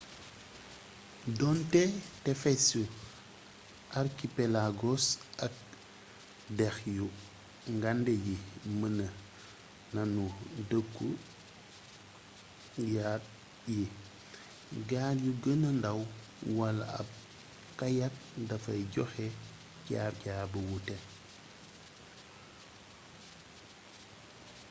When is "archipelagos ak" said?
3.99-5.53